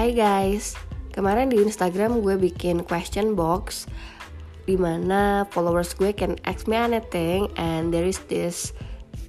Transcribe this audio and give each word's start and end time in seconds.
Hai 0.00 0.16
guys, 0.16 0.80
kemarin 1.12 1.52
di 1.52 1.60
Instagram 1.60 2.24
gue 2.24 2.32
bikin 2.40 2.88
question 2.88 3.36
box 3.36 3.84
Di 4.64 4.72
mana 4.72 5.44
followers 5.52 5.92
gue 5.92 6.16
can 6.16 6.40
ask 6.48 6.64
me 6.64 6.72
anything 6.72 7.52
And 7.60 7.92
there 7.92 8.08
is 8.08 8.16
this 8.32 8.72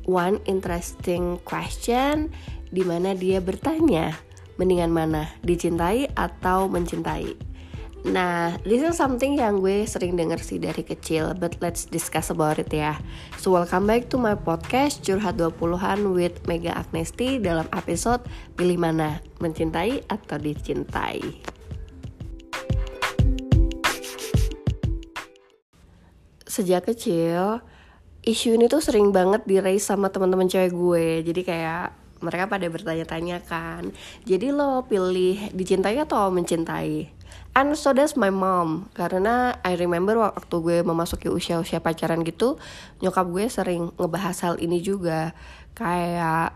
one 0.07 0.39
interesting 0.47 1.43
question 1.43 2.31
Di 2.71 2.87
mana 2.87 3.19
dia 3.19 3.43
bertanya 3.43 4.15
Mendingan 4.55 4.95
mana, 4.95 5.27
dicintai 5.43 6.07
atau 6.15 6.71
mencintai 6.71 7.50
Nah, 8.01 8.57
this 8.65 8.81
is 8.81 8.97
something 8.97 9.37
yang 9.37 9.61
gue 9.61 9.85
sering 9.85 10.17
denger 10.17 10.41
sih 10.41 10.57
dari 10.57 10.81
kecil, 10.81 11.37
but 11.37 11.53
let's 11.61 11.85
discuss 11.85 12.33
about 12.33 12.57
it 12.57 12.73
ya. 12.73 12.97
So, 13.37 13.53
welcome 13.53 13.85
back 13.85 14.09
to 14.09 14.17
my 14.17 14.33
podcast 14.33 15.05
Curhat 15.05 15.37
20-an 15.37 16.09
with 16.09 16.33
Mega 16.49 16.73
Agnesti 16.73 17.37
dalam 17.37 17.69
episode 17.69 18.25
Pilih 18.57 18.81
Mana, 18.81 19.21
Mencintai 19.37 20.01
atau 20.09 20.41
Dicintai. 20.41 21.21
Sejak 26.49 26.89
kecil, 26.89 27.61
isu 28.25 28.57
ini 28.57 28.65
tuh 28.65 28.81
sering 28.81 29.13
banget 29.13 29.45
diraih 29.45 29.77
sama 29.77 30.09
teman-teman 30.09 30.49
cewek 30.49 30.73
gue. 30.73 31.05
Jadi 31.21 31.41
kayak 31.45 31.93
mereka 32.17 32.49
pada 32.49 32.65
bertanya-tanya 32.65 33.45
kan. 33.45 33.93
Jadi 34.25 34.49
lo 34.49 34.89
pilih 34.89 35.53
dicintai 35.53 36.01
atau 36.01 36.33
mencintai? 36.33 37.20
And 37.51 37.75
so 37.75 37.91
that's 37.91 38.15
my 38.15 38.31
mom. 38.31 38.87
Karena 38.95 39.59
I 39.59 39.75
remember 39.75 40.15
waktu 40.15 40.55
gue 40.63 40.77
memasuki 40.87 41.27
usia-usia 41.27 41.83
pacaran 41.83 42.23
gitu 42.23 42.55
Nyokap 43.03 43.27
gue 43.27 43.45
sering 43.51 43.91
ngebahas 43.99 44.37
hal 44.47 44.55
ini 44.63 44.79
juga. 44.79 45.35
Kayak 45.75 46.55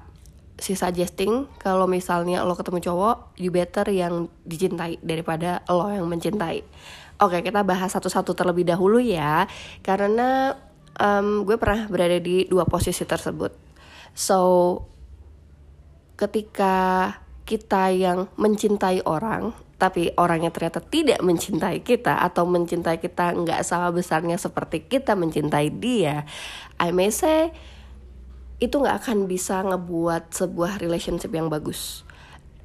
si 0.55 0.71
suggesting 0.71 1.51
kalau 1.59 1.83
misalnya 1.83 2.47
lo 2.47 2.55
ketemu 2.55 2.79
cowok 2.79 3.35
You 3.35 3.51
better 3.51 3.83
yang 3.91 4.31
dicintai 4.47 5.03
daripada 5.03 5.67
lo 5.67 5.91
yang 5.91 6.07
mencintai. 6.07 6.63
Oke 7.19 7.43
kita 7.43 7.67
bahas 7.67 7.91
satu-satu 7.91 8.31
terlebih 8.31 8.63
dahulu 8.63 9.03
ya. 9.03 9.51
Karena 9.83 10.55
um, 10.95 11.43
gue 11.43 11.59
pernah 11.59 11.91
berada 11.91 12.15
di 12.23 12.47
dua 12.47 12.63
posisi 12.63 13.03
tersebut. 13.03 13.51
So 14.15 14.39
ketika 16.15 17.11
kita 17.43 17.91
yang 17.91 18.31
mencintai 18.39 19.03
orang 19.03 19.64
tapi 19.75 20.15
orangnya 20.15 20.55
ternyata 20.55 20.79
tidak 20.79 21.19
mencintai 21.19 21.83
kita 21.83 22.23
atau 22.23 22.47
mencintai 22.47 22.95
kita 23.03 23.35
nggak 23.35 23.59
sama 23.67 23.91
besarnya 23.91 24.39
seperti 24.39 24.87
kita 24.87 25.19
mencintai 25.19 25.67
dia, 25.75 26.23
I 26.79 26.95
may 26.95 27.11
say 27.11 27.51
itu 28.63 28.79
nggak 28.79 29.03
akan 29.03 29.27
bisa 29.27 29.59
ngebuat 29.67 30.31
sebuah 30.31 30.79
relationship 30.79 31.35
yang 31.35 31.51
bagus. 31.51 32.07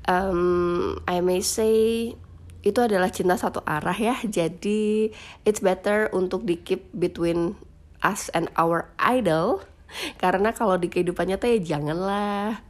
Um, 0.07 1.03
I 1.11 1.19
may 1.19 1.43
say 1.43 2.15
itu 2.63 2.79
adalah 2.79 3.11
cinta 3.11 3.35
satu 3.35 3.59
arah 3.67 3.97
ya, 3.97 4.15
jadi 4.23 5.11
it's 5.43 5.59
better 5.59 6.07
untuk 6.15 6.47
di 6.47 6.63
keep 6.63 6.87
between 6.95 7.59
us 8.07 8.31
and 8.33 8.47
our 8.55 8.87
idol 9.03 9.67
karena 10.23 10.55
kalau 10.55 10.79
di 10.79 10.87
kehidupan 10.87 11.27
nyata 11.27 11.51
ya 11.51 11.59
janganlah. 11.59 12.63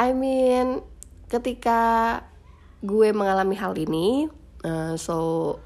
I 0.00 0.16
mean 0.16 0.80
ketika 1.28 2.20
gue 2.86 3.10
mengalami 3.10 3.58
hal 3.58 3.74
ini 3.74 4.30
uh, 4.62 4.94
so 4.94 5.58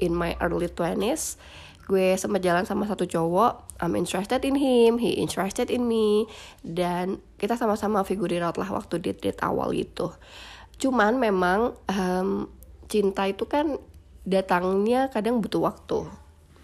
in 0.00 0.16
my 0.16 0.34
early 0.40 0.66
20s 0.66 1.36
gue 1.86 2.16
sempat 2.16 2.40
jalan 2.40 2.64
sama 2.64 2.88
satu 2.88 3.04
cowok 3.04 3.72
I'm 3.82 3.98
interested 3.98 4.46
in 4.46 4.54
him 4.54 5.02
he 5.02 5.18
interested 5.18 5.66
in 5.68 5.90
me 5.90 6.30
dan 6.62 7.18
kita 7.42 7.58
sama-sama 7.58 8.06
figurir 8.06 8.38
out 8.46 8.54
lah 8.54 8.70
waktu 8.70 9.02
date 9.02 9.18
date 9.18 9.42
awal 9.42 9.74
itu. 9.74 10.14
Cuman 10.78 11.18
memang 11.18 11.74
um, 11.90 12.46
cinta 12.86 13.26
itu 13.26 13.50
kan 13.50 13.82
datangnya 14.22 15.10
kadang 15.10 15.42
butuh 15.42 15.66
waktu. 15.66 16.06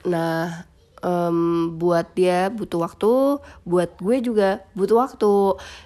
Nah 0.06 0.67
um, 1.02 1.74
buat 1.78 2.10
dia 2.14 2.50
butuh 2.50 2.80
waktu, 2.82 3.42
buat 3.62 3.90
gue 3.98 4.16
juga 4.22 4.62
butuh 4.74 4.96
waktu. 4.98 5.34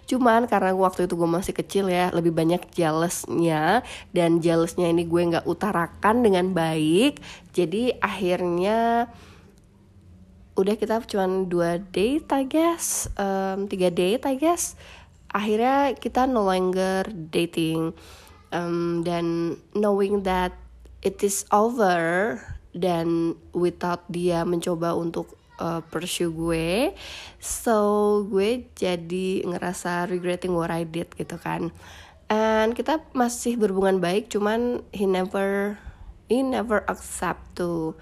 Cuman 0.09 0.49
karena 0.49 0.73
waktu 0.77 1.07
itu 1.09 1.15
gue 1.15 1.29
masih 1.29 1.55
kecil 1.57 1.89
ya, 1.89 2.13
lebih 2.13 2.33
banyak 2.33 2.63
jealousnya 2.73 3.85
dan 4.13 4.41
jealousnya 4.41 4.89
ini 4.89 5.05
gue 5.09 5.23
nggak 5.37 5.47
utarakan 5.49 6.25
dengan 6.25 6.53
baik. 6.53 7.21
Jadi 7.53 7.97
akhirnya 8.01 9.09
udah 10.53 10.75
kita 10.77 11.01
cuman 11.09 11.49
dua 11.49 11.81
date 11.81 12.29
I 12.29 12.45
guess, 12.45 13.09
um, 13.17 13.69
tiga 13.69 13.89
date 13.89 14.25
I 14.29 14.37
guess. 14.37 14.77
Akhirnya 15.33 15.97
kita 15.97 16.29
no 16.29 16.45
longer 16.45 17.09
dating 17.09 17.97
um, 18.53 19.01
dan 19.01 19.57
knowing 19.73 20.29
that 20.29 20.53
it 21.01 21.25
is 21.25 21.49
over 21.49 22.37
dan 22.73 23.37
without 23.53 24.05
dia 24.09 24.45
mencoba 24.49 24.97
untuk 24.97 25.37
uh, 25.61 25.85
pursue 25.93 26.33
gue 26.33 26.97
so 27.39 27.79
gue 28.27 28.67
jadi 28.75 29.45
ngerasa 29.45 30.09
regretting 30.09 30.57
what 30.57 30.73
I 30.73 30.89
did 30.89 31.13
gitu 31.15 31.37
kan. 31.39 31.71
And 32.33 32.73
kita 32.73 33.05
masih 33.13 33.61
berhubungan 33.61 34.01
baik 34.01 34.33
cuman 34.33 34.81
he 34.97 35.05
never 35.05 35.77
he 36.33 36.41
never 36.41 36.81
accept 36.89 37.61
to 37.61 37.93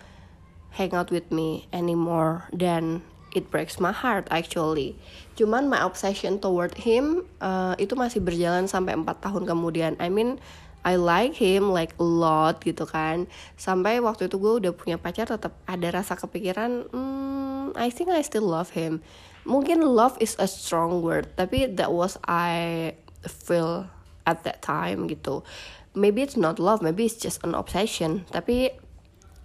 hang 0.79 0.95
out 0.95 1.11
with 1.11 1.35
me 1.35 1.67
anymore 1.75 2.47
dan 2.55 3.03
it 3.35 3.51
breaks 3.51 3.83
my 3.83 3.91
heart 3.91 4.31
actually. 4.31 4.95
Cuman 5.35 5.67
my 5.67 5.83
obsession 5.83 6.39
toward 6.39 6.79
him 6.79 7.27
uh, 7.43 7.75
itu 7.83 7.99
masih 7.99 8.23
berjalan 8.23 8.71
sampai 8.71 8.95
empat 8.95 9.19
tahun 9.19 9.51
kemudian. 9.51 9.99
I 9.99 10.07
mean 10.15 10.39
I 10.81 10.97
like 10.97 11.37
him 11.37 11.69
like 11.69 11.93
a 12.01 12.07
lot 12.07 12.65
gitu 12.65 12.89
kan. 12.89 13.29
Sampai 13.61 14.01
waktu 14.01 14.33
itu 14.33 14.41
gue 14.41 14.53
udah 14.65 14.73
punya 14.73 14.97
pacar 14.97 15.29
tetap 15.29 15.53
ada 15.69 15.89
rasa 15.93 16.17
kepikiran 16.17 16.89
hmm, 16.89 17.77
I 17.77 17.93
think 17.93 18.09
I 18.09 18.25
still 18.25 18.49
love 18.49 18.73
him. 18.73 19.05
Mungkin 19.45 19.85
love 19.85 20.17
is 20.21 20.37
a 20.41 20.49
strong 20.49 21.05
word 21.05 21.33
tapi 21.37 21.69
that 21.77 21.93
was 21.93 22.17
I 22.25 22.93
feel 23.29 23.89
at 24.25 24.45
that 24.49 24.65
time 24.65 25.09
gitu. 25.09 25.45
Maybe 25.93 26.25
it's 26.25 26.39
not 26.39 26.57
love 26.57 26.81
maybe 26.81 27.05
it's 27.05 27.21
just 27.21 27.45
an 27.45 27.53
obsession 27.53 28.25
tapi 28.33 28.73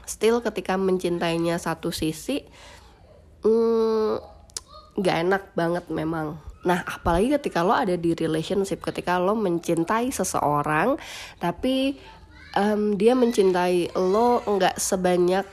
still 0.06 0.40
ketika 0.40 0.78
mencintainya 0.78 1.58
satu 1.58 1.90
sisi 1.90 2.46
hmm, 3.42 4.22
nggak 4.96 5.18
enak 5.28 5.44
banget 5.58 5.86
memang 5.92 6.40
Nah, 6.66 6.82
apalagi 6.82 7.30
ketika 7.38 7.62
lo 7.62 7.78
ada 7.78 7.94
di 7.94 8.18
relationship, 8.18 8.82
ketika 8.82 9.22
lo 9.22 9.38
mencintai 9.38 10.10
seseorang, 10.10 10.98
tapi 11.38 11.96
um, 12.58 12.98
dia 12.98 13.14
mencintai 13.14 13.94
lo 13.94 14.42
nggak 14.42 14.82
sebanyak 14.82 15.46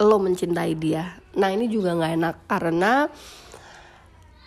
lo 0.00 0.16
mencintai 0.16 0.72
dia. 0.74 1.20
Nah, 1.36 1.52
ini 1.52 1.68
juga 1.68 1.92
nggak 1.92 2.12
enak 2.16 2.36
karena, 2.48 2.92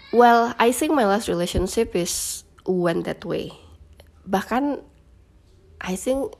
well, 0.09 0.57
I 0.57 0.73
think 0.73 0.97
my 0.97 1.05
last 1.05 1.29
relationship 1.29 1.93
is 1.93 2.43
went 2.65 3.05
that 3.05 3.21
way. 3.21 3.53
Bahkan, 4.25 4.81
I 5.85 5.93
think 5.93 6.33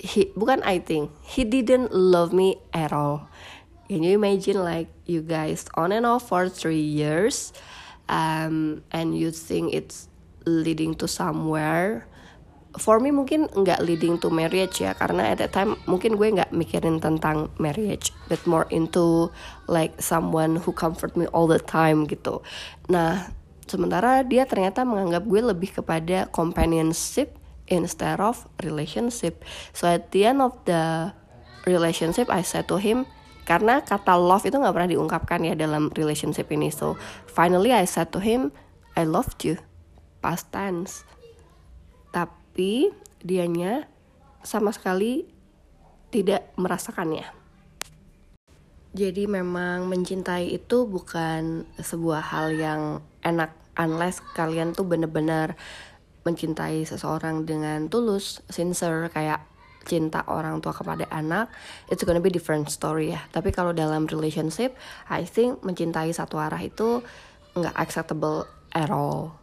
he 0.00 0.32
bukan 0.32 0.64
I 0.64 0.80
think 0.80 1.12
he 1.20 1.44
didn't 1.44 1.92
love 1.92 2.32
me 2.32 2.60
at 2.72 2.96
all. 2.96 3.28
Can 3.92 4.00
you 4.00 4.16
imagine 4.16 4.64
like 4.64 4.88
you 5.04 5.20
guys 5.20 5.68
on 5.76 5.92
and 5.92 6.08
off 6.08 6.32
for 6.32 6.48
three 6.48 6.80
years? 6.80 7.52
Um, 8.08 8.82
and 8.92 9.16
you 9.16 9.30
think 9.30 9.72
it's 9.72 10.08
leading 10.44 10.94
to 11.00 11.08
somewhere. 11.08 12.06
For 12.74 12.98
me 12.98 13.14
mungkin 13.14 13.46
nggak 13.54 13.86
leading 13.86 14.18
to 14.18 14.34
marriage 14.34 14.82
ya 14.82 14.98
karena 14.98 15.30
at 15.30 15.38
that 15.38 15.54
time 15.54 15.78
mungkin 15.86 16.18
gue 16.18 16.34
nggak 16.34 16.50
mikirin 16.50 16.98
tentang 16.98 17.54
marriage 17.62 18.10
but 18.26 18.42
more 18.50 18.66
into 18.74 19.30
like 19.70 19.94
someone 20.02 20.58
who 20.58 20.74
comfort 20.74 21.14
me 21.14 21.30
all 21.30 21.46
the 21.46 21.62
time 21.62 22.02
gitu. 22.10 22.42
Nah 22.90 23.30
sementara 23.70 24.26
dia 24.26 24.42
ternyata 24.42 24.82
menganggap 24.82 25.22
gue 25.22 25.40
lebih 25.54 25.70
kepada 25.70 26.26
companionship 26.34 27.38
instead 27.70 28.18
of 28.18 28.42
relationship. 28.58 29.46
So 29.70 29.86
at 29.86 30.10
the 30.10 30.26
end 30.26 30.42
of 30.42 30.58
the 30.66 31.14
relationship 31.70 32.26
I 32.26 32.42
said 32.42 32.66
to 32.74 32.82
him 32.82 33.06
karena 33.44 33.84
kata 33.84 34.16
love 34.16 34.48
itu 34.48 34.56
nggak 34.56 34.74
pernah 34.74 34.90
diungkapkan 34.90 35.40
ya 35.44 35.54
dalam 35.54 35.92
relationship 35.92 36.48
ini. 36.50 36.72
So 36.72 36.96
finally 37.28 37.70
I 37.70 37.84
said 37.84 38.10
to 38.16 38.20
him 38.20 38.50
I 38.96 39.04
loved 39.04 39.44
you. 39.44 39.60
Past 40.24 40.48
tense. 40.50 41.04
Tapi 42.10 42.88
dianya 43.20 43.88
sama 44.40 44.72
sekali 44.72 45.28
tidak 46.08 46.48
merasakannya. 46.56 47.26
Jadi 48.94 49.26
memang 49.26 49.90
mencintai 49.90 50.54
itu 50.54 50.86
bukan 50.86 51.66
sebuah 51.82 52.22
hal 52.30 52.54
yang 52.54 53.02
enak 53.26 53.50
unless 53.74 54.22
kalian 54.38 54.70
tuh 54.70 54.86
bener-bener 54.86 55.58
mencintai 56.22 56.86
seseorang 56.86 57.42
dengan 57.42 57.90
tulus, 57.90 58.40
sincere 58.48 59.10
kayak 59.10 59.42
cinta 59.84 60.24
orang 60.26 60.58
tua 60.64 60.72
kepada 60.72 61.04
anak 61.12 61.52
it's 61.92 62.02
gonna 62.02 62.24
be 62.24 62.32
different 62.32 62.66
story 62.72 63.12
ya. 63.12 63.20
Tapi 63.30 63.52
kalau 63.52 63.70
dalam 63.70 64.08
relationship 64.08 64.74
I 65.12 65.28
think 65.28 65.62
mencintai 65.62 66.10
satu 66.10 66.40
arah 66.40 66.60
itu 66.60 67.04
nggak 67.54 67.76
acceptable 67.76 68.48
at 68.74 68.90
all. 68.90 69.36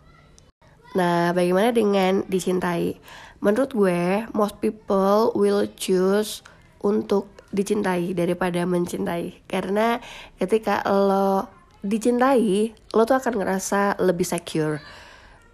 Nah 0.98 1.32
bagaimana 1.32 1.72
dengan 1.72 2.28
dicintai? 2.28 3.00
Menurut 3.42 3.72
gue 3.74 4.28
most 4.36 4.60
people 4.60 5.34
will 5.34 5.66
choose 5.80 6.46
untuk 6.84 7.30
dicintai 7.54 8.12
daripada 8.18 8.64
mencintai. 8.68 9.46
Karena 9.48 10.02
ketika 10.40 10.84
lo 10.88 11.48
dicintai 11.82 12.74
lo 12.94 13.04
tuh 13.10 13.18
akan 13.18 13.42
ngerasa 13.42 13.98
lebih 14.04 14.28
secure 14.28 14.78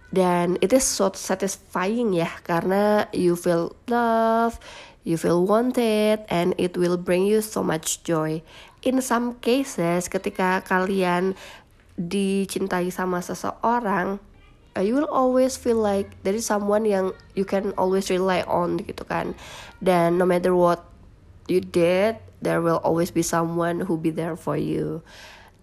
dan 0.08 0.56
it 0.64 0.72
is 0.72 0.84
so 0.84 1.12
satisfying 1.12 2.16
ya 2.16 2.28
karena 2.44 3.04
you 3.12 3.36
feel 3.36 3.76
love 3.92 4.56
you 5.04 5.16
feel 5.20 5.44
wanted 5.44 6.24
and 6.28 6.52
it 6.56 6.76
will 6.76 6.96
bring 6.96 7.24
you 7.24 7.40
so 7.40 7.64
much 7.64 8.04
joy. 8.04 8.40
In 8.84 9.00
some 9.00 9.40
cases 9.40 10.08
ketika 10.08 10.64
kalian 10.64 11.32
dicintai 11.96 12.92
sama 12.92 13.24
seseorang 13.24 14.20
uh, 14.76 14.84
you 14.84 14.92
will 14.94 15.08
always 15.08 15.56
feel 15.56 15.80
like 15.80 16.12
there 16.22 16.36
is 16.36 16.44
someone 16.44 16.84
yang 16.84 17.16
you 17.32 17.48
can 17.48 17.72
always 17.80 18.12
rely 18.12 18.44
on 18.44 18.80
gitu 18.84 19.04
kan. 19.08 19.32
Dan 19.80 20.20
no 20.20 20.28
matter 20.28 20.52
what 20.52 20.84
you 21.48 21.64
did 21.64 22.20
there 22.44 22.60
will 22.60 22.78
always 22.84 23.10
be 23.10 23.24
someone 23.24 23.82
who 23.82 23.98
be 23.98 24.12
there 24.12 24.36
for 24.38 24.54
you 24.54 25.02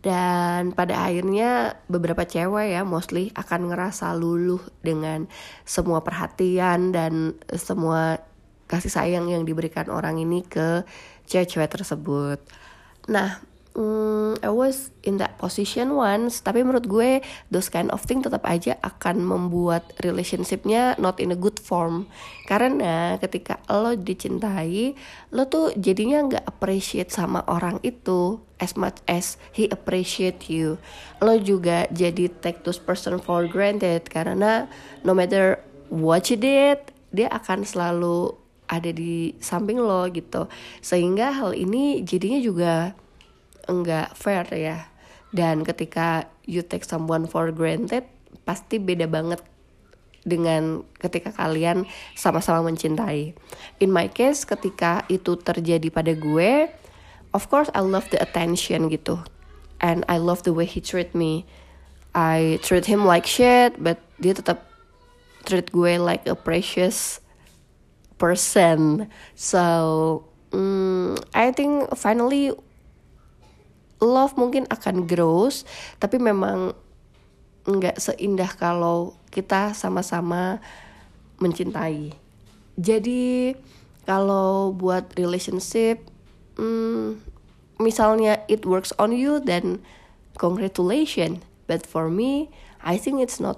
dan 0.05 0.69
pada 0.77 1.01
akhirnya 1.01 1.81
beberapa 1.89 2.21
cewek 2.21 2.77
ya 2.77 2.85
mostly 2.85 3.33
akan 3.33 3.73
ngerasa 3.73 4.13
luluh 4.13 4.61
dengan 4.85 5.25
semua 5.65 6.05
perhatian 6.05 6.93
dan 6.93 7.33
semua 7.57 8.21
kasih 8.69 8.93
sayang 8.93 9.25
yang 9.33 9.41
diberikan 9.49 9.89
orang 9.89 10.21
ini 10.21 10.45
ke 10.45 10.85
cewek-cewek 11.25 11.73
tersebut. 11.73 12.37
Nah, 13.09 13.41
mm, 13.75 14.39
I 14.41 14.49
was 14.49 14.89
in 15.03 15.19
that 15.21 15.37
position 15.37 15.93
once 15.93 16.41
tapi 16.41 16.63
menurut 16.63 16.87
gue 16.87 17.21
those 17.51 17.67
kind 17.67 17.91
of 17.91 18.01
thing 18.07 18.23
tetap 18.23 18.41
aja 18.47 18.79
akan 18.81 19.21
membuat 19.21 19.93
relationshipnya 20.01 20.97
not 20.97 21.19
in 21.19 21.35
a 21.35 21.37
good 21.37 21.59
form. 21.59 22.07
Karena 22.47 23.19
ketika 23.19 23.59
lo 23.69 23.93
dicintai 23.93 24.95
lo 25.35 25.45
tuh 25.51 25.75
jadinya 25.75 26.25
nggak 26.25 26.45
appreciate 26.47 27.11
sama 27.11 27.43
orang 27.45 27.77
itu 27.83 28.39
as 28.57 28.79
much 28.79 29.03
as 29.05 29.35
he 29.51 29.67
appreciate 29.69 30.47
you. 30.47 30.79
Lo 31.19 31.35
juga 31.37 31.85
jadi 31.91 32.31
take 32.41 32.63
those 32.63 32.79
person 32.79 33.19
for 33.19 33.45
granted 33.45 34.07
karena 34.07 34.71
no 35.03 35.11
matter 35.11 35.59
what 35.91 36.31
you 36.31 36.39
did 36.39 36.79
dia 37.11 37.31
akan 37.31 37.63
selalu 37.63 38.35
ada 38.65 38.89
di 38.89 39.37
samping 39.37 39.77
lo 39.77 40.09
gitu. 40.09 40.49
Sehingga 40.81 41.35
hal 41.35 41.53
ini 41.53 42.01
jadinya 42.01 42.41
juga 42.41 42.73
enggak 43.65 44.13
fair 44.17 44.45
ya 44.53 44.89
dan 45.35 45.67
ketika 45.67 46.31
you 46.47 46.63
take 46.63 46.87
someone 46.87 47.27
for 47.27 47.51
granted 47.51 48.07
pasti 48.47 48.79
beda 48.79 49.09
banget 49.09 49.43
dengan 50.25 50.81
ketika 50.97 51.29
kalian 51.29 51.85
sama-sama 52.17 52.65
mencintai. 52.65 53.37
In 53.77 53.93
my 53.93 54.09
case, 54.09 54.41
ketika 54.43 55.05
itu 55.05 55.37
terjadi 55.37 55.93
pada 55.93 56.17
gue, 56.17 56.65
of 57.31 57.45
course 57.47 57.69
I 57.77 57.85
love 57.85 58.09
the 58.09 58.17
attention 58.17 58.89
gitu, 58.89 59.21
and 59.79 60.01
I 60.09 60.17
love 60.17 60.41
the 60.43 60.51
way 60.51 60.65
he 60.65 60.81
treat 60.81 61.13
me. 61.13 61.45
I 62.17 62.57
treat 62.65 62.89
him 62.89 63.05
like 63.05 63.29
shit, 63.29 63.77
but 63.77 64.01
dia 64.17 64.33
tetap 64.33 64.65
treat 65.45 65.69
gue 65.69 66.01
like 66.01 66.25
a 66.25 66.33
precious 66.33 67.21
person. 68.17 69.13
So, 69.37 70.25
mm, 70.49 71.21
I 71.37 71.53
think 71.53 71.93
finally 71.93 72.49
love 74.03 74.35
mungkin 74.35 74.67
akan 74.67 75.07
grows 75.07 75.63
tapi 76.01 76.19
memang 76.19 76.75
nggak 77.65 77.97
seindah 77.97 78.51
kalau 78.53 79.17
kita 79.33 79.73
sama-sama 79.73 80.61
mencintai. 81.41 82.13
Jadi 82.77 83.55
kalau 84.05 84.71
buat 84.75 85.15
relationship 85.17 86.03
hmm, 86.61 87.17
misalnya 87.81 88.45
it 88.45 88.63
works 88.63 88.93
on 89.01 89.11
you 89.15 89.41
then 89.41 89.81
congratulations 90.37 91.41
but 91.65 91.83
for 91.83 92.07
me 92.11 92.53
I 92.85 93.01
think 93.01 93.19
it's 93.19 93.41
not 93.41 93.57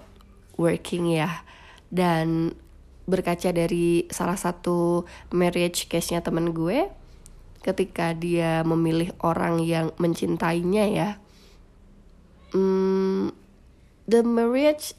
working 0.55 1.11
ya. 1.11 1.43
Dan 1.91 2.55
berkaca 3.07 3.51
dari 3.55 4.07
salah 4.11 4.35
satu 4.35 5.07
marriage 5.31 5.87
case-nya 5.87 6.19
temen 6.19 6.51
gue 6.51 6.91
ketika 7.67 8.15
dia 8.15 8.63
memilih 8.63 9.11
orang 9.19 9.59
yang 9.59 9.91
mencintainya 9.99 10.85
ya 10.87 11.09
hmm, 12.55 13.35
the 14.07 14.23
marriage 14.23 14.95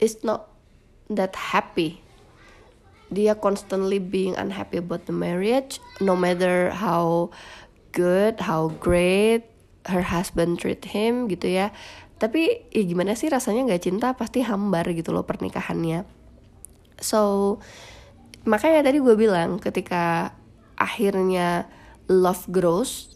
is 0.00 0.20
not 0.24 0.50
that 1.08 1.36
happy. 1.36 2.00
Dia 3.12 3.36
constantly 3.38 4.00
being 4.00 4.34
unhappy 4.34 4.80
about 4.80 5.06
the 5.06 5.14
marriage 5.14 5.78
no 6.00 6.18
matter 6.18 6.72
how 6.74 7.30
good 7.94 8.42
how 8.42 8.74
great 8.82 9.46
her 9.86 10.02
husband 10.02 10.58
treat 10.58 10.82
him 10.82 11.30
gitu 11.30 11.46
ya. 11.46 11.70
Tapi 12.18 12.66
ya 12.72 12.82
gimana 12.82 13.14
sih 13.14 13.28
rasanya 13.30 13.68
nggak 13.68 13.84
cinta 13.84 14.16
pasti 14.16 14.42
hambar 14.42 14.88
gitu 14.96 15.12
loh 15.14 15.22
pernikahannya. 15.28 16.08
So 16.98 17.60
makanya 18.48 18.84
tadi 18.84 18.98
gue 19.00 19.14
bilang 19.14 19.60
ketika 19.60 20.34
akhirnya 20.74 21.70
love 22.08 22.44
grows 22.52 23.14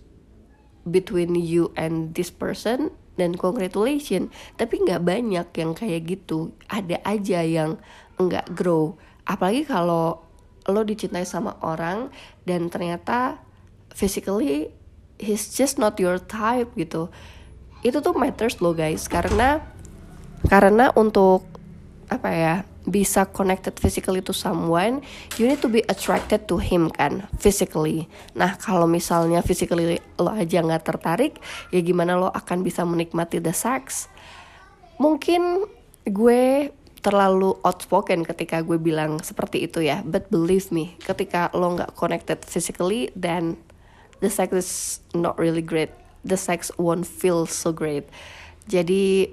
between 0.88 1.36
you 1.36 1.70
and 1.76 2.16
this 2.16 2.32
person 2.32 2.92
dan 3.18 3.34
congratulation. 3.34 4.32
Tapi 4.56 4.84
nggak 4.86 5.04
banyak 5.04 5.48
yang 5.52 5.72
kayak 5.74 6.08
gitu. 6.08 6.54
Ada 6.70 7.02
aja 7.04 7.42
yang 7.44 7.76
nggak 8.16 8.54
grow. 8.54 8.96
Apalagi 9.28 9.68
kalau 9.68 10.24
lo 10.68 10.80
dicintai 10.84 11.24
sama 11.24 11.56
orang 11.64 12.12
dan 12.44 12.68
ternyata 12.68 13.40
physically 13.92 14.68
he's 15.16 15.50
just 15.52 15.76
not 15.76 15.98
your 15.98 16.20
type 16.20 16.70
gitu. 16.78 17.10
Itu 17.82 18.00
tuh 18.00 18.14
matters 18.16 18.62
lo 18.62 18.72
guys. 18.72 19.10
Karena 19.10 19.60
karena 20.46 20.94
untuk 20.94 21.44
apa 22.08 22.30
ya 22.30 22.54
bisa 22.88 23.28
connected 23.28 23.76
physically 23.76 24.24
to 24.24 24.32
someone, 24.32 25.04
you 25.36 25.46
need 25.46 25.60
to 25.60 25.70
be 25.70 25.84
attracted 25.86 26.48
to 26.48 26.56
him 26.58 26.88
kan, 26.92 27.28
physically. 27.36 28.08
Nah 28.34 28.56
kalau 28.56 28.88
misalnya 28.88 29.44
physically 29.44 30.00
lo 30.18 30.32
aja 30.32 30.64
nggak 30.64 30.84
tertarik, 30.88 31.38
ya 31.70 31.80
gimana 31.84 32.16
lo 32.16 32.28
akan 32.32 32.64
bisa 32.64 32.82
menikmati 32.82 33.38
the 33.38 33.52
sex? 33.52 34.08
Mungkin 34.98 35.68
gue 36.08 36.72
terlalu 36.98 37.54
outspoken 37.62 38.26
ketika 38.26 38.58
gue 38.64 38.76
bilang 38.76 39.22
seperti 39.22 39.64
itu 39.70 39.86
ya, 39.86 40.02
but 40.02 40.26
believe 40.28 40.68
me, 40.74 40.98
ketika 41.06 41.48
lo 41.54 41.78
nggak 41.78 41.94
connected 41.94 42.42
physically, 42.42 43.12
then 43.14 43.54
the 44.18 44.30
sex 44.30 44.50
is 44.50 44.70
not 45.14 45.38
really 45.38 45.62
great. 45.62 45.94
The 46.26 46.34
sex 46.34 46.74
won't 46.76 47.06
feel 47.06 47.46
so 47.46 47.70
great. 47.70 48.10
Jadi, 48.66 49.30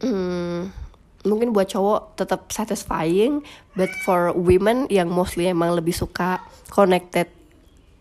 hmm, 0.00 0.83
mungkin 1.24 1.56
buat 1.56 1.72
cowok 1.72 2.20
tetap 2.20 2.52
satisfying 2.52 3.40
but 3.74 3.88
for 4.04 4.30
women 4.36 4.84
yang 4.92 5.08
mostly 5.08 5.48
emang 5.48 5.72
lebih 5.72 5.96
suka 5.96 6.44
connected 6.68 7.26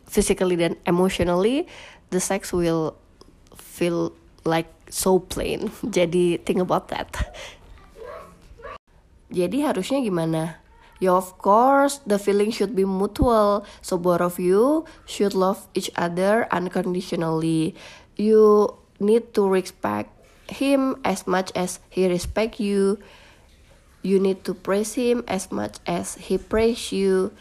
physically 0.08 0.60
dan 0.60 0.76
emotionally 0.84 1.66
the 2.12 2.20
sex 2.20 2.52
will 2.52 2.94
feel 3.56 4.12
like 4.44 4.70
so 4.92 5.18
plain 5.18 5.72
jadi 5.96 6.38
think 6.44 6.60
about 6.60 6.92
that 6.92 7.10
jadi 9.34 9.74
harusnya 9.74 10.04
gimana 10.04 10.64
Ya 11.04 11.20
of 11.20 11.36
course, 11.36 12.00
the 12.08 12.16
feeling 12.16 12.48
should 12.48 12.80
be 12.80 12.88
mutual. 12.88 13.68
So 13.84 14.00
both 14.00 14.24
of 14.24 14.40
you 14.40 14.88
should 15.04 15.36
love 15.36 15.68
each 15.76 15.92
other 16.00 16.48
unconditionally. 16.48 17.76
You 18.16 18.72
need 19.04 19.36
to 19.36 19.44
respect 19.44 20.13
him 20.54 21.02
as 21.02 21.26
much 21.26 21.50
as 21.58 21.82
he 21.90 22.06
respect 22.06 22.62
you. 22.62 23.02
You 24.04 24.20
need 24.20 24.44
to 24.46 24.54
praise 24.54 24.94
him 24.94 25.24
as 25.26 25.50
much 25.50 25.80
as 25.88 26.16
he 26.20 26.38
praise 26.38 26.92
you. 26.92 27.32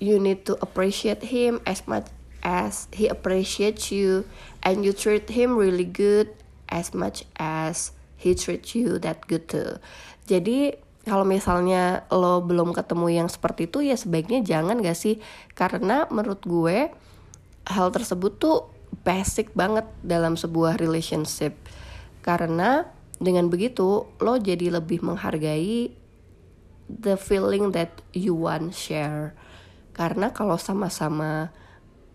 You 0.00 0.16
need 0.22 0.46
to 0.48 0.56
appreciate 0.60 1.28
him 1.28 1.60
as 1.66 1.84
much 1.84 2.08
as 2.40 2.88
he 2.92 3.08
appreciates 3.08 3.92
you 3.92 4.24
and 4.64 4.84
you 4.84 4.92
treat 4.96 5.28
him 5.28 5.56
really 5.56 5.84
good 5.84 6.32
as 6.72 6.96
much 6.96 7.28
as 7.36 7.92
he 8.16 8.32
treats 8.36 8.72
you 8.72 8.96
that 9.00 9.24
good 9.28 9.48
too. 9.48 9.76
Jadi 10.24 10.76
kalau 11.04 11.24
misalnya 11.24 12.04
lo 12.12 12.44
belum 12.44 12.76
ketemu 12.76 13.24
yang 13.24 13.28
seperti 13.28 13.68
itu 13.68 13.80
ya 13.80 13.96
sebaiknya 13.96 14.44
jangan 14.44 14.78
gak 14.84 14.96
sih 14.96 15.18
karena 15.56 16.04
menurut 16.12 16.44
gue 16.44 16.92
hal 17.66 17.88
tersebut 17.88 18.36
tuh 18.36 18.68
basic 19.02 19.56
banget 19.56 19.88
dalam 20.04 20.36
sebuah 20.36 20.76
relationship 20.76 21.56
karena 22.20 22.88
dengan 23.20 23.52
begitu 23.52 24.08
lo 24.16 24.34
jadi 24.40 24.80
lebih 24.80 25.04
menghargai 25.04 25.92
the 26.88 27.14
feeling 27.20 27.70
that 27.76 28.00
you 28.16 28.32
want 28.32 28.72
share. 28.72 29.36
Karena 29.92 30.32
kalau 30.32 30.56
sama-sama 30.56 31.52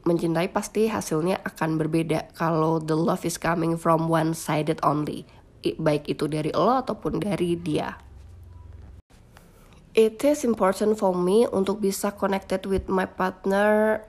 mencintai 0.06 0.50
pasti 0.54 0.90
hasilnya 0.90 1.42
akan 1.46 1.78
berbeda. 1.82 2.34
Kalau 2.38 2.82
the 2.82 2.98
love 2.98 3.24
is 3.24 3.38
coming 3.38 3.78
from 3.78 4.10
one 4.10 4.34
sided 4.34 4.82
only. 4.86 5.26
Baik 5.66 6.06
itu 6.06 6.30
dari 6.30 6.54
lo 6.54 6.82
ataupun 6.82 7.22
dari 7.22 7.58
dia. 7.58 7.98
It 9.96 10.20
is 10.28 10.44
important 10.44 11.00
for 11.00 11.16
me 11.16 11.48
untuk 11.48 11.80
bisa 11.80 12.12
connected 12.12 12.68
with 12.68 12.92
my 12.92 13.08
partner 13.08 14.04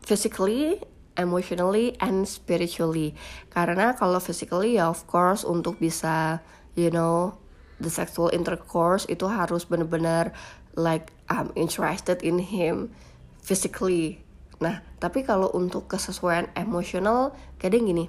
physically 0.00 0.80
emotionally 1.20 1.92
and 2.00 2.24
spiritually. 2.24 3.12
Karena 3.52 3.92
kalau 3.92 4.16
physically 4.16 4.80
ya 4.80 4.88
of 4.88 5.04
course 5.04 5.44
untuk 5.44 5.76
bisa 5.76 6.40
you 6.72 6.88
know 6.88 7.36
the 7.76 7.92
sexual 7.92 8.32
intercourse 8.32 9.04
itu 9.12 9.28
harus 9.28 9.68
benar-benar 9.68 10.32
like 10.72 11.12
I'm 11.28 11.52
interested 11.52 12.24
in 12.24 12.40
him 12.40 12.96
physically. 13.44 14.24
Nah 14.64 14.80
tapi 14.96 15.20
kalau 15.28 15.52
untuk 15.52 15.92
kesesuaian 15.92 16.48
emosional 16.56 17.36
kadang 17.60 17.84
gini 17.84 18.08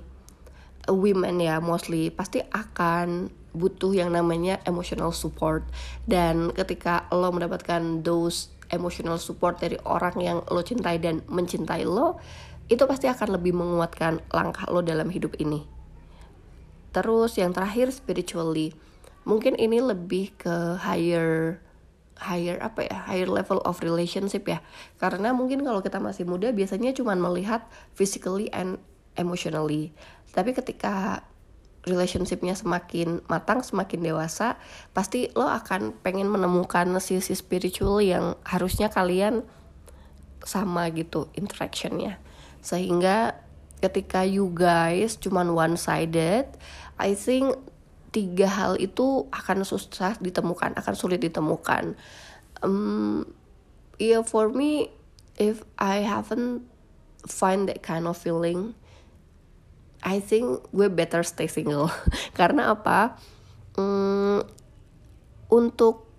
women 0.90 1.38
ya 1.38 1.62
mostly 1.62 2.10
pasti 2.10 2.42
akan 2.42 3.30
butuh 3.52 3.92
yang 3.92 4.16
namanya 4.16 4.64
emotional 4.64 5.12
support. 5.12 5.68
Dan 6.08 6.56
ketika 6.56 7.06
lo 7.12 7.30
mendapatkan 7.30 8.02
those 8.02 8.50
emotional 8.72 9.20
support 9.20 9.60
dari 9.60 9.76
orang 9.84 10.16
yang 10.18 10.38
lo 10.48 10.64
cintai 10.64 10.98
dan 10.98 11.20
mencintai 11.28 11.84
lo 11.84 12.18
itu 12.72 12.88
pasti 12.88 13.12
akan 13.12 13.36
lebih 13.36 13.52
menguatkan 13.52 14.24
langkah 14.32 14.64
lo 14.72 14.80
dalam 14.80 15.12
hidup 15.12 15.36
ini. 15.44 15.68
Terus 16.96 17.36
yang 17.36 17.52
terakhir 17.52 17.92
spiritually. 17.92 18.72
Mungkin 19.28 19.60
ini 19.60 19.84
lebih 19.84 20.32
ke 20.40 20.80
higher 20.80 21.60
higher 22.16 22.64
apa 22.64 22.88
ya? 22.88 22.98
Higher 23.12 23.28
level 23.28 23.60
of 23.68 23.84
relationship 23.84 24.48
ya. 24.48 24.64
Karena 25.04 25.36
mungkin 25.36 25.68
kalau 25.68 25.84
kita 25.84 26.00
masih 26.00 26.24
muda 26.24 26.56
biasanya 26.56 26.96
cuma 26.96 27.12
melihat 27.20 27.68
physically 27.92 28.48
and 28.56 28.80
emotionally. 29.20 29.92
Tapi 30.32 30.56
ketika 30.56 31.28
relationshipnya 31.84 32.54
semakin 32.54 33.26
matang, 33.26 33.66
semakin 33.66 34.00
dewasa, 34.06 34.56
pasti 34.96 35.28
lo 35.34 35.50
akan 35.50 35.98
pengen 36.06 36.30
menemukan 36.30 36.88
sisi 37.04 37.36
spiritual 37.36 38.00
yang 38.00 38.38
harusnya 38.46 38.88
kalian 38.88 39.44
sama 40.46 40.88
gitu 40.94 41.28
interactionnya. 41.34 42.22
Sehingga 42.62 43.38
ketika 43.82 44.22
you 44.22 44.54
guys 44.54 45.18
cuman 45.18 45.52
one 45.58 45.76
sided, 45.76 46.46
I 47.02 47.18
think 47.18 47.58
tiga 48.14 48.46
hal 48.48 48.78
itu 48.78 49.26
akan 49.34 49.66
susah 49.66 50.20
ditemukan, 50.22 50.78
akan 50.78 50.94
sulit 50.94 51.26
ditemukan. 51.26 51.98
Um, 52.62 53.26
yeah, 53.98 54.22
for 54.22 54.54
me, 54.54 54.94
if 55.42 55.66
I 55.82 56.06
haven't 56.06 56.70
find 57.26 57.66
that 57.70 57.82
kind 57.82 58.06
of 58.06 58.18
feeling, 58.18 58.78
I 60.02 60.22
think 60.22 60.66
gue 60.74 60.90
better 60.90 61.22
stay 61.22 61.50
single 61.50 61.90
karena 62.40 62.74
apa 62.74 63.18
mm, 63.78 64.46
untuk 65.50 66.10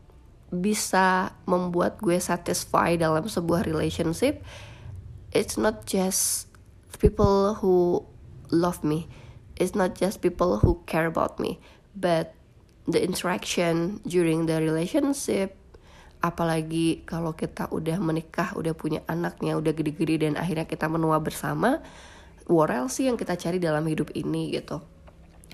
bisa 0.53 1.33
membuat 1.49 1.99
gue 1.99 2.21
satisfy 2.21 2.95
dalam 3.01 3.25
sebuah 3.25 3.65
relationship 3.65 4.45
it's 5.33 5.57
not 5.57 5.85
just 5.89 6.49
people 7.01 7.59
who 7.59 8.05
love 8.53 8.85
me. 8.85 9.09
It's 9.57 9.75
not 9.75 9.97
just 9.97 10.21
people 10.21 10.61
who 10.61 10.81
care 10.87 11.07
about 11.07 11.41
me. 11.41 11.59
But 11.97 12.37
the 12.87 13.03
interaction 13.03 14.01
during 14.07 14.47
the 14.47 14.61
relationship 14.61 15.57
apalagi 16.23 17.03
kalau 17.03 17.35
kita 17.35 17.67
udah 17.75 17.99
menikah 17.99 18.55
udah 18.55 18.79
punya 18.79 19.03
anaknya 19.11 19.59
udah 19.59 19.75
gede-gede 19.75 20.23
dan 20.23 20.39
akhirnya 20.39 20.71
kita 20.71 20.87
menua 20.87 21.19
bersama 21.19 21.83
what 22.47 22.71
else 22.71 23.03
sih 23.03 23.11
yang 23.11 23.19
kita 23.19 23.35
cari 23.35 23.59
dalam 23.59 23.83
hidup 23.91 24.15
ini 24.15 24.55
gitu? 24.55 24.79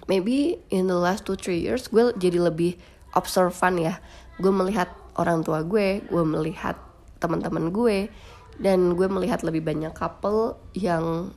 Maybe 0.08 0.60
in 0.68 0.88
the 0.88 0.96
last 0.96 1.24
two 1.24 1.40
three 1.40 1.64
years 1.64 1.88
gue 1.88 2.12
jadi 2.16 2.40
lebih 2.40 2.76
observan 3.16 3.80
ya. 3.80 4.00
Gue 4.36 4.52
melihat 4.52 4.92
orang 5.16 5.40
tua 5.40 5.64
gue 5.64 6.04
gue 6.04 6.24
melihat 6.24 6.76
teman-teman 7.18 7.72
gue 7.72 8.12
dan 8.58 8.98
gue 8.98 9.06
melihat 9.06 9.46
lebih 9.46 9.62
banyak 9.62 9.94
couple 9.94 10.58
yang 10.74 11.34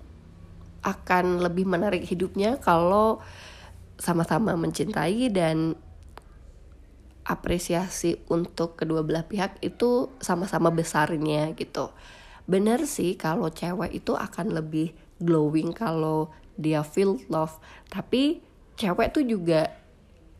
akan 0.81 1.45
lebih 1.45 1.69
menarik 1.69 2.01
hidupnya 2.05 2.57
kalau 2.57 3.21
sama-sama 4.01 4.57
mencintai 4.57 5.29
dan 5.29 5.77
apresiasi 7.21 8.17
untuk 8.33 8.81
kedua 8.81 9.05
belah 9.05 9.29
pihak 9.29 9.61
itu 9.61 10.09
sama-sama 10.17 10.73
besarnya 10.73 11.53
gitu. 11.53 11.93
Bener 12.49 12.89
sih 12.89 13.13
kalau 13.13 13.53
cewek 13.53 13.93
itu 13.93 14.17
akan 14.17 14.57
lebih 14.57 14.97
glowing 15.21 15.69
kalau 15.71 16.33
dia 16.57 16.81
feel 16.81 17.21
love 17.29 17.61
tapi 17.93 18.41
cewek 18.75 19.13
tuh 19.13 19.21
juga 19.21 19.69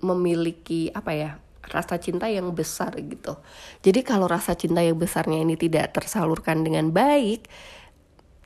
memiliki 0.02 0.90
apa 0.92 1.12
ya 1.14 1.32
rasa 1.70 2.02
cinta 2.02 2.26
yang 2.28 2.50
besar 2.52 2.98
gitu. 2.98 3.38
Jadi 3.86 4.02
kalau 4.02 4.26
rasa 4.26 4.58
cinta 4.58 4.82
yang 4.82 4.98
besarnya 4.98 5.42
ini 5.46 5.54
tidak 5.56 5.94
tersalurkan 5.94 6.66
dengan 6.66 6.90
baik 6.90 7.46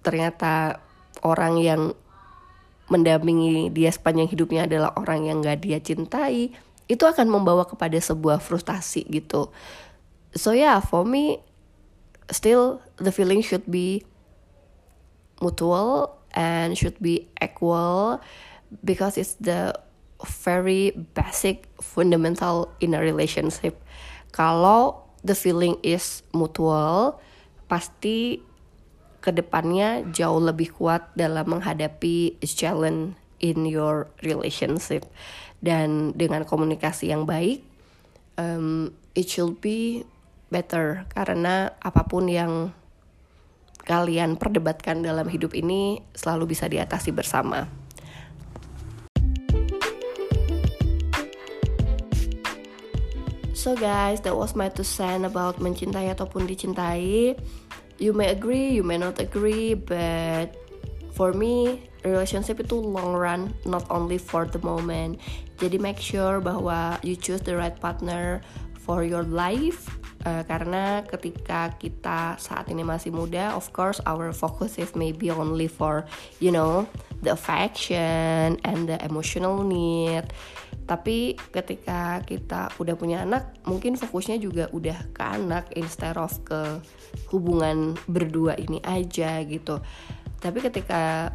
ternyata 0.06 0.84
orang 1.26 1.58
yang 1.58 1.82
mendampingi 2.86 3.74
dia 3.74 3.90
sepanjang 3.90 4.30
hidupnya 4.30 4.70
adalah 4.70 4.94
orang 4.94 5.26
yang 5.26 5.42
gak 5.42 5.66
dia 5.66 5.82
cintai 5.82 6.54
itu 6.86 7.02
akan 7.02 7.26
membawa 7.26 7.66
kepada 7.66 7.98
sebuah 7.98 8.38
frustasi 8.38 9.10
gitu. 9.10 9.50
So 10.38 10.54
yeah 10.54 10.78
for 10.84 11.02
me 11.02 11.42
still 12.30 12.84
the 13.02 13.10
feeling 13.10 13.42
should 13.42 13.66
be 13.66 14.06
mutual 15.42 16.14
and 16.38 16.78
should 16.78 17.00
be 17.02 17.26
equal 17.42 18.22
because 18.86 19.18
it's 19.18 19.34
the 19.42 19.74
very 20.26 20.92
basic 21.14 21.70
fundamental 21.80 22.74
in 22.82 22.98
a 22.98 23.02
relationship. 23.02 23.78
Kalau 24.36 25.06
the 25.24 25.38
feeling 25.38 25.80
is 25.86 26.26
mutual, 26.36 27.22
pasti 27.66 28.44
ke 29.24 29.34
depannya 29.34 30.06
jauh 30.14 30.38
lebih 30.38 30.78
kuat 30.78 31.10
dalam 31.18 31.58
menghadapi 31.58 32.38
challenge 32.46 33.18
in 33.42 33.66
your 33.66 34.12
relationship. 34.22 35.08
Dan 35.64 36.14
dengan 36.14 36.46
komunikasi 36.46 37.10
yang 37.10 37.26
baik, 37.26 37.66
um, 38.38 38.94
it 39.18 39.26
should 39.26 39.58
be 39.64 40.06
better 40.54 41.10
karena 41.10 41.74
apa 41.82 42.06
pun 42.06 42.30
yang 42.30 42.70
kalian 43.86 44.38
perdebatkan 44.38 45.02
dalam 45.02 45.26
hidup 45.30 45.54
ini 45.54 46.02
selalu 46.14 46.54
bisa 46.54 46.70
diatasi 46.70 47.14
bersama. 47.14 47.85
So 53.66 53.74
guys, 53.74 54.22
that 54.22 54.38
was 54.38 54.54
my 54.54 54.70
two 54.70 54.86
cents 54.86 55.26
about 55.26 55.58
mencintai 55.58 56.14
ataupun 56.14 56.46
dicintai. 56.46 57.34
You 57.98 58.14
may 58.14 58.30
agree, 58.30 58.78
you 58.78 58.86
may 58.86 59.02
not 59.02 59.18
agree, 59.18 59.74
but 59.74 60.54
for 61.18 61.34
me, 61.34 61.82
relationship 62.06 62.62
itu 62.62 62.78
long 62.78 63.18
run, 63.18 63.58
not 63.66 63.90
only 63.90 64.22
for 64.22 64.46
the 64.46 64.62
moment. 64.62 65.18
Jadi 65.58 65.82
make 65.82 65.98
sure 65.98 66.38
bahwa 66.46 67.02
you 67.02 67.18
choose 67.18 67.42
the 67.42 67.58
right 67.58 67.74
partner 67.82 68.46
for 68.86 69.02
your 69.02 69.26
life 69.26 69.90
uh, 70.30 70.46
karena 70.46 71.02
ketika 71.06 71.74
kita 71.78 72.38
saat 72.38 72.70
ini 72.70 72.86
masih 72.86 73.10
muda 73.10 73.58
of 73.58 73.70
course 73.74 73.98
our 74.06 74.30
focus 74.30 74.78
is 74.78 74.94
maybe 74.94 75.34
only 75.34 75.66
for 75.66 76.06
you 76.38 76.54
know 76.54 76.86
the 77.26 77.34
affection 77.34 78.62
and 78.62 78.86
the 78.86 79.02
emotional 79.02 79.66
need 79.66 80.30
tapi 80.86 81.34
ketika 81.50 82.22
kita 82.22 82.70
udah 82.78 82.94
punya 82.94 83.26
anak 83.26 83.58
mungkin 83.66 83.98
fokusnya 83.98 84.38
juga 84.38 84.70
udah 84.70 85.10
ke 85.18 85.24
anak 85.26 85.74
instead 85.74 86.14
of 86.14 86.30
ke 86.46 86.78
hubungan 87.34 87.98
berdua 88.06 88.54
ini 88.62 88.78
aja 88.86 89.42
gitu. 89.42 89.82
Tapi 90.38 90.62
ketika 90.62 91.34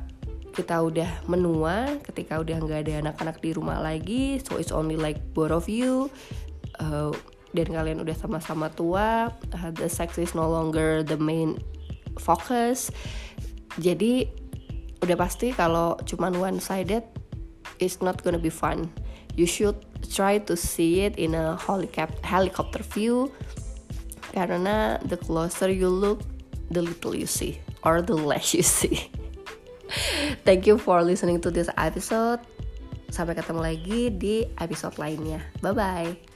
kita 0.54 0.82
udah 0.82 1.10
menua 1.26 1.98
ketika 2.02 2.38
udah 2.38 2.58
nggak 2.62 2.80
ada 2.86 2.94
anak-anak 3.06 3.38
di 3.38 3.50
rumah 3.54 3.78
lagi 3.78 4.42
so 4.42 4.58
it's 4.58 4.74
only 4.74 4.98
like 4.98 5.18
both 5.30 5.54
of 5.54 5.70
you 5.70 6.10
uh, 6.82 7.14
dan 7.54 7.70
kalian 7.70 8.02
udah 8.02 8.14
sama-sama 8.18 8.66
tua 8.74 9.30
uh, 9.30 9.70
the 9.78 9.86
sex 9.86 10.18
is 10.18 10.34
no 10.34 10.46
longer 10.46 11.02
the 11.02 11.18
main 11.18 11.58
focus. 12.18 12.90
Jadi 13.78 14.26
udah 15.02 15.16
pasti 15.18 15.50
kalau 15.54 15.98
cuman 16.06 16.38
one 16.38 16.58
sided 16.62 17.02
it's 17.80 17.98
not 18.04 18.20
gonna 18.20 18.38
be 18.38 18.52
fun 18.52 18.86
you 19.36 19.46
should 19.46 19.76
try 20.10 20.38
to 20.38 20.56
see 20.56 21.06
it 21.06 21.18
in 21.18 21.34
a 21.34 21.56
helicopter 22.22 22.82
view. 22.82 23.32
Karena 24.30 25.02
the 25.02 25.18
closer 25.18 25.66
you 25.70 25.90
look 25.90 26.22
the 26.70 26.82
little 26.82 27.14
you 27.14 27.26
see 27.26 27.58
or 27.82 28.00
the 28.00 28.14
less 28.14 28.54
you 28.54 28.62
see. 28.62 29.10
Thank 30.46 30.66
you 30.66 30.78
for 30.78 31.02
listening 31.02 31.42
to 31.42 31.50
this 31.50 31.68
episode. 31.74 32.38
Sampai 33.10 33.34
ketemu 33.34 33.60
lagi 33.66 34.00
di 34.14 34.46
episode 34.62 34.94
lainnya. 35.02 35.42
Bye 35.58 35.74
bye 35.74 36.29